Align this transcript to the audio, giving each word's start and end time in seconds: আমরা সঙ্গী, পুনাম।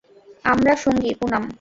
আমরা 0.45 0.73
সঙ্গী, 0.75 1.11
পুনাম। 1.19 1.43